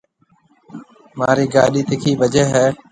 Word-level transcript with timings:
مهارِي 1.17 1.45
گاڏِي 1.53 1.81
تکِي 1.89 2.11
ڀجي 2.19 2.43
هيَ۔ 2.51 2.65